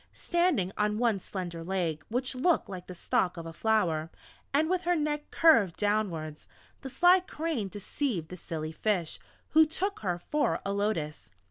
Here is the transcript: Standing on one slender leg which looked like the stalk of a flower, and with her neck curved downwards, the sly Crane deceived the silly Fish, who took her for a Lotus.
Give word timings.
Standing 0.13 0.71
on 0.77 0.97
one 0.97 1.19
slender 1.19 1.63
leg 1.63 2.03
which 2.09 2.33
looked 2.33 2.67
like 2.67 2.87
the 2.87 2.95
stalk 2.95 3.37
of 3.37 3.45
a 3.45 3.53
flower, 3.53 4.09
and 4.51 4.67
with 4.67 4.81
her 4.85 4.95
neck 4.95 5.29
curved 5.29 5.75
downwards, 5.77 6.47
the 6.81 6.89
sly 6.89 7.19
Crane 7.19 7.67
deceived 7.67 8.29
the 8.29 8.37
silly 8.37 8.71
Fish, 8.71 9.19
who 9.49 9.63
took 9.67 9.99
her 9.99 10.17
for 10.31 10.59
a 10.65 10.73
Lotus. 10.73 11.29